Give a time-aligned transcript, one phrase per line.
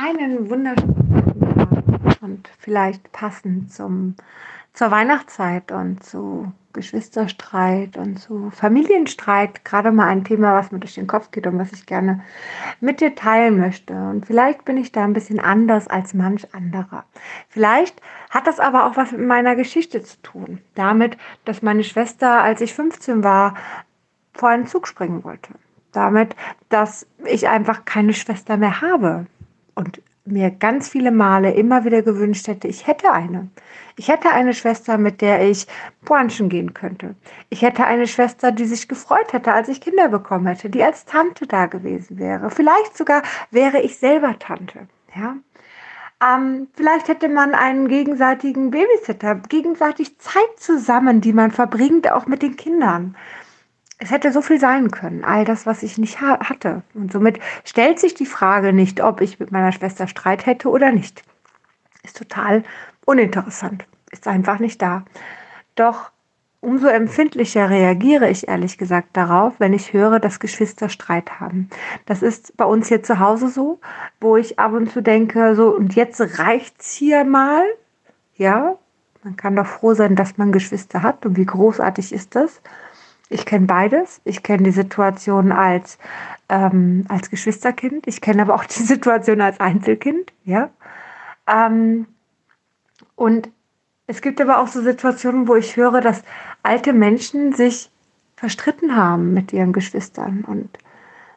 [0.00, 4.14] Einen wunderschönen Tag und vielleicht passend zum,
[4.72, 9.64] zur Weihnachtszeit und zu Geschwisterstreit und zu Familienstreit.
[9.64, 12.22] Gerade mal ein Thema, was mir durch den Kopf geht und was ich gerne
[12.80, 13.92] mit dir teilen möchte.
[13.92, 17.04] Und vielleicht bin ich da ein bisschen anders als manch anderer.
[17.48, 20.60] Vielleicht hat das aber auch was mit meiner Geschichte zu tun.
[20.76, 23.56] Damit, dass meine Schwester, als ich 15 war,
[24.32, 25.54] vor einen Zug springen wollte.
[25.90, 26.36] Damit,
[26.68, 29.26] dass ich einfach keine Schwester mehr habe
[29.78, 33.48] und mir ganz viele Male immer wieder gewünscht hätte, ich hätte eine.
[33.96, 35.66] Ich hätte eine Schwester, mit der ich
[36.04, 37.14] brunchen gehen könnte.
[37.48, 41.04] Ich hätte eine Schwester, die sich gefreut hätte, als ich Kinder bekommen hätte, die als
[41.04, 42.50] Tante da gewesen wäre.
[42.50, 44.88] Vielleicht sogar wäre ich selber Tante.
[45.16, 45.36] Ja?
[46.20, 52.42] Ähm, vielleicht hätte man einen gegenseitigen Babysitter, gegenseitig Zeit zusammen, die man verbringt, auch mit
[52.42, 53.16] den Kindern
[53.98, 56.82] es hätte so viel sein können, all das, was ich nicht ha hatte.
[56.94, 60.92] Und somit stellt sich die Frage nicht, ob ich mit meiner Schwester Streit hätte oder
[60.92, 61.24] nicht.
[62.04, 62.62] Ist total
[63.04, 65.04] uninteressant, ist einfach nicht da.
[65.74, 66.12] Doch
[66.60, 71.68] umso empfindlicher reagiere ich ehrlich gesagt darauf, wenn ich höre, dass Geschwister Streit haben.
[72.06, 73.80] Das ist bei uns hier zu Hause so,
[74.20, 77.62] wo ich ab und zu denke, so und jetzt reicht's hier mal.
[78.36, 78.76] Ja,
[79.24, 82.60] man kann doch froh sein, dass man Geschwister hat und wie großartig ist das.
[83.30, 84.20] Ich kenne beides.
[84.24, 85.98] Ich kenne die Situation als,
[86.48, 88.06] ähm, als Geschwisterkind.
[88.06, 90.32] Ich kenne aber auch die Situation als Einzelkind.
[90.44, 90.70] Ja.
[91.46, 92.06] Ähm,
[93.16, 93.50] und
[94.06, 96.22] es gibt aber auch so Situationen, wo ich höre, dass
[96.62, 97.90] alte Menschen sich
[98.36, 100.44] verstritten haben mit ihren Geschwistern.
[100.46, 100.78] Und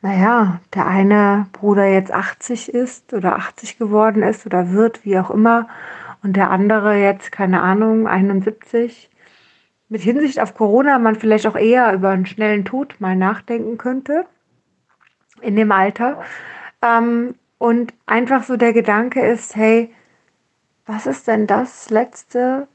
[0.00, 5.30] naja, der eine Bruder jetzt 80 ist oder 80 geworden ist oder wird, wie auch
[5.30, 5.68] immer,
[6.22, 9.10] und der andere jetzt, keine Ahnung, 71
[9.94, 14.26] mit Hinsicht auf Corona man vielleicht auch eher über einen schnellen Tod mal nachdenken könnte
[15.40, 16.20] in dem Alter.
[16.82, 19.94] Ähm, und einfach so der Gedanke ist, hey,
[20.84, 22.66] was ist denn das Letzte,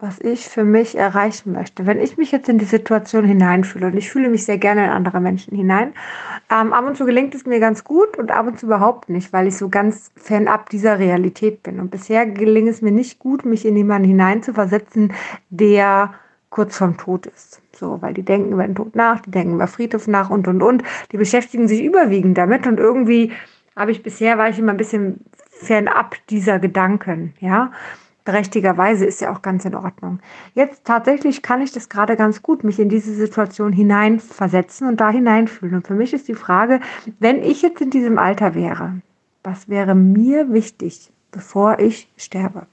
[0.00, 1.86] was ich für mich erreichen möchte?
[1.86, 4.90] Wenn ich mich jetzt in die Situation hineinfühle und ich fühle mich sehr gerne in
[4.90, 5.92] andere Menschen hinein,
[6.50, 9.32] ähm, ab und zu gelingt es mir ganz gut und ab und zu überhaupt nicht,
[9.32, 11.78] weil ich so ganz fernab dieser Realität bin.
[11.78, 15.12] Und bisher gelingt es mir nicht gut, mich in jemanden hineinzuversetzen,
[15.50, 16.14] der
[16.50, 17.60] kurz vorm Tod ist.
[17.72, 20.62] So, weil die denken über den Tod nach, die denken über Friedhof nach und und
[20.62, 20.82] und.
[21.12, 23.32] Die beschäftigen sich überwiegend damit und irgendwie
[23.76, 27.72] habe ich bisher, war ich immer ein bisschen fernab dieser Gedanken, ja.
[28.24, 30.20] Berechtigerweise ist ja auch ganz in Ordnung.
[30.52, 35.08] Jetzt tatsächlich kann ich das gerade ganz gut, mich in diese Situation hineinversetzen und da
[35.08, 35.76] hineinfühlen.
[35.76, 36.80] Und für mich ist die Frage,
[37.20, 39.00] wenn ich jetzt in diesem Alter wäre,
[39.42, 42.66] was wäre mir wichtig, bevor ich sterbe?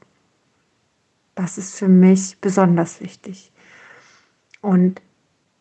[1.35, 3.53] Das ist für mich besonders wichtig.
[4.65, 4.99] Und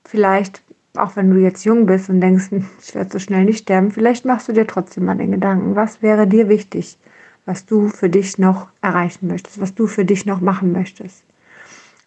[0.07, 0.63] vielleicht,
[0.97, 3.91] auch wenn du jetzt jung bist und denkst, hm, ich werde so schnell nicht sterben,
[3.91, 6.97] vielleicht machst du dir trotzdem mal den Gedanken, was wäre dir wichtig,
[7.45, 11.23] was du für dich noch erreichen möchtest, was du für dich noch machen möchtest.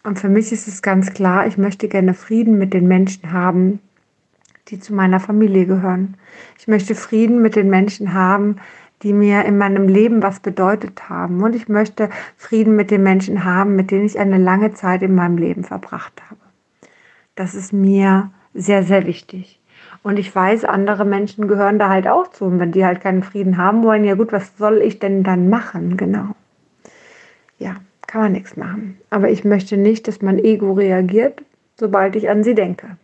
[0.02, 3.78] Und für mich ist es ganz klar, ich möchte gerne Frieden mit den Menschen haben,
[4.66, 6.16] die zu meiner Familie gehören.
[6.58, 8.56] Ich möchte Frieden mit den Menschen haben,
[9.02, 11.42] die mir in meinem Leben was bedeutet haben.
[11.42, 15.14] Und ich möchte Frieden mit den Menschen haben, mit denen ich eine lange Zeit in
[15.14, 16.47] meinem Leben verbracht habe.
[17.38, 19.60] Das ist mir sehr, sehr wichtig.
[20.02, 22.46] Und ich weiß, andere Menschen gehören da halt auch zu.
[22.46, 25.48] Und wenn die halt keinen Frieden haben wollen, ja gut, was soll ich denn dann
[25.48, 25.96] machen?
[25.96, 26.34] Genau.
[27.60, 27.76] Ja,
[28.08, 28.98] kann man nichts machen.
[29.10, 31.44] Aber ich möchte nicht, dass mein Ego reagiert,
[31.76, 32.96] sobald ich an sie denke.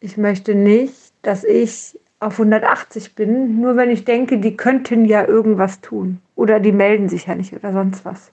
[0.00, 5.26] Ich möchte nicht, dass ich auf 180 bin, nur wenn ich denke, die könnten ja
[5.26, 6.22] irgendwas tun.
[6.36, 8.30] Oder die melden sich ja nicht oder sonst was.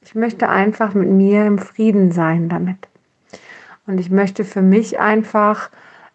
[0.00, 2.87] Ich möchte einfach mit mir im Frieden sein damit.
[3.88, 5.70] Und ich möchte für mich einfach,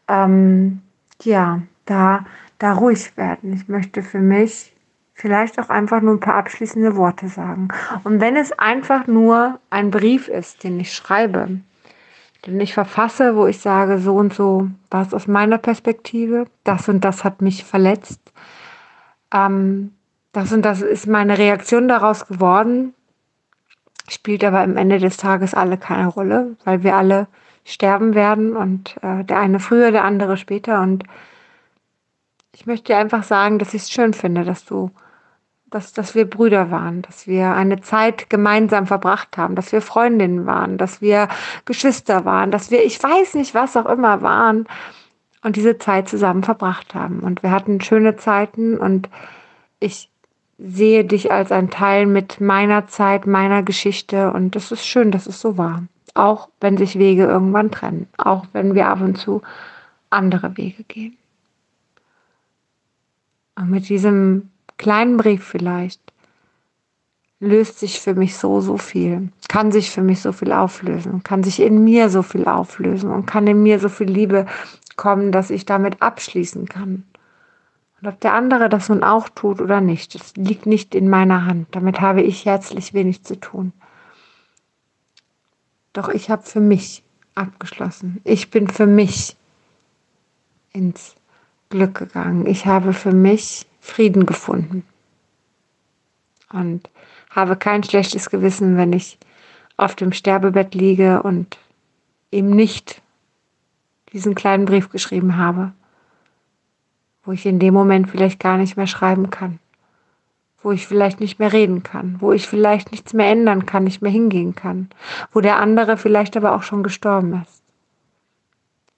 [0.08, 0.84] ähm,
[1.24, 2.24] ja, da,
[2.60, 3.52] da ruhig werden.
[3.52, 4.74] Ich möchte für mich
[5.16, 7.70] vielleicht auch einfach nur ein paar abschließende Worte sagen.
[8.04, 11.62] Und wenn es einfach nur ein Brief ist, den ich schreibe,
[12.46, 16.88] den ich verfasse, wo ich sage, so und so war es aus meiner Perspektive, das
[16.88, 18.22] und das hat mich verletzt,
[19.34, 19.96] ähm,
[20.32, 22.94] das und das ist meine Reaktion daraus geworden,
[24.10, 27.28] spielt aber am Ende des Tages alle keine Rolle, weil wir alle
[27.66, 30.82] sterben werden und äh, der eine früher, der andere später.
[30.82, 31.04] Und
[32.54, 34.92] ich möchte dir einfach sagen, dass ich es schön finde, dass du,
[35.70, 40.46] dass, dass wir Brüder waren, dass wir eine Zeit gemeinsam verbracht haben, dass wir Freundinnen
[40.46, 41.30] waren, dass wir
[41.66, 44.68] Geschwister waren, dass wir, ich weiß nicht, was auch immer waren
[45.44, 47.22] und diese Zeit zusammen verbracht haben.
[47.22, 49.10] Und wir hatten schöne Zeiten und
[49.80, 50.10] ich
[50.58, 55.28] sehe dich als ein Teil mit meiner Zeit, meiner Geschichte und es ist schön, dass
[55.28, 55.84] es so war
[56.14, 59.42] auch wenn sich Wege irgendwann trennen, auch wenn wir ab und zu
[60.10, 61.18] andere Wege gehen.
[63.56, 66.02] Und mit diesem kleinen Brief vielleicht
[67.40, 71.44] löst sich für mich so, so viel, kann sich für mich so viel auflösen, kann
[71.44, 74.46] sich in mir so viel auflösen und kann in mir so viel Liebe
[74.96, 77.04] kommen, dass ich damit abschließen kann.
[78.02, 81.46] Und ob der andere das nun auch tut oder nicht, das liegt nicht in meiner
[81.46, 81.68] Hand.
[81.72, 83.74] Damit habe ich herzlich wenig zu tun.
[85.94, 87.04] Doch ich habe für mich
[87.36, 88.20] abgeschlossen.
[88.24, 89.36] Ich bin für mich
[90.72, 91.16] ins
[91.70, 92.46] Glück gegangen.
[92.46, 94.86] Ich habe für mich Frieden gefunden.
[96.52, 96.90] Und
[97.30, 99.18] habe kein schlechtes Gewissen, wenn ich
[99.78, 101.58] auf dem Sterbebett liege und
[102.32, 103.02] ihm nicht
[104.12, 105.74] diesen kleinen Brief geschrieben habe,
[107.24, 109.60] wo ich in dem Moment vielleicht gar nicht mehr schreiben kann,
[110.64, 114.02] wo ich vielleicht nicht mehr reden kann, wo ich vielleicht nichts mehr ändern kann, nicht
[114.02, 114.90] mehr hingehen kann,
[115.32, 117.62] wo der andere vielleicht aber auch schon gestorben ist.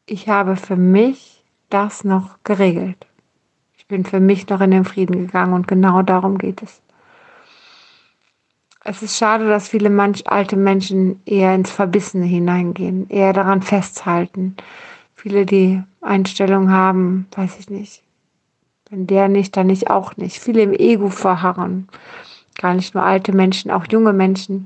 [0.06, 3.08] Ich habe für mich das noch geregelt.
[3.78, 6.82] Ich bin für mich noch in den Frieden gegangen und genau darum geht es.
[8.84, 14.56] Es ist schade, dass viele manch alte Menschen eher ins Verbissene hineingehen, eher daran festhalten.
[15.16, 18.05] Viele, die Einstellung haben, weiß ich nicht.
[18.90, 20.40] Wenn der nicht, dann nicht auch nicht.
[20.40, 21.88] Viele im Ego verharren.
[22.58, 24.66] Gar nicht nur alte Menschen, auch junge Menschen.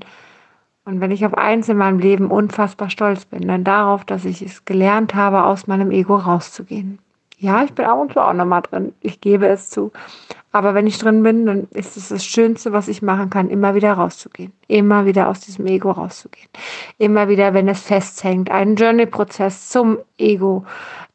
[0.84, 4.42] Und wenn ich auf eins in meinem Leben unfassbar stolz bin, dann darauf, dass ich
[4.42, 6.98] es gelernt habe, aus meinem Ego rauszugehen.
[7.40, 8.92] Ja, ich bin ab und zu auch nochmal drin.
[9.00, 9.92] Ich gebe es zu.
[10.52, 13.74] Aber wenn ich drin bin, dann ist es das Schönste, was ich machen kann, immer
[13.74, 14.52] wieder rauszugehen.
[14.68, 16.50] Immer wieder aus diesem Ego rauszugehen.
[16.98, 20.66] Immer wieder, wenn es festhängt, einen Journey-Prozess zum Ego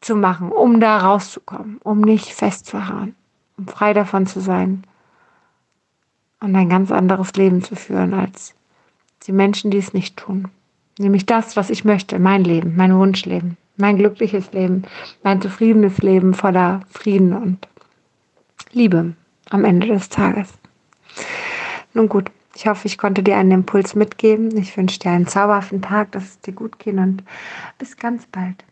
[0.01, 3.15] zu machen, um da rauszukommen, um nicht festzuharren,
[3.57, 4.83] um frei davon zu sein
[6.39, 8.55] und ein ganz anderes Leben zu führen als
[9.27, 10.47] die Menschen, die es nicht tun.
[10.97, 14.83] Nämlich das, was ich möchte, mein Leben, mein Wunschleben, mein glückliches Leben,
[15.23, 17.67] mein zufriedenes Leben voller Frieden und
[18.71, 19.13] Liebe
[19.49, 20.53] am Ende des Tages.
[21.93, 24.55] Nun gut, ich hoffe, ich konnte dir einen Impuls mitgeben.
[24.57, 27.23] Ich wünsche dir einen zauberhaften Tag, dass es dir gut geht und
[27.77, 28.63] bis ganz bald.